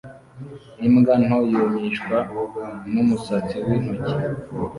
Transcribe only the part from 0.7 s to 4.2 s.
Imbwa nto yumishwa numusatsi wintoki